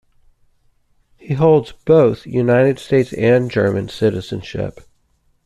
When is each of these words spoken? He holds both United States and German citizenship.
He 1.17 1.35
holds 1.35 1.73
both 1.85 2.25
United 2.25 2.79
States 2.79 3.13
and 3.13 3.51
German 3.51 3.87
citizenship. 3.89 4.79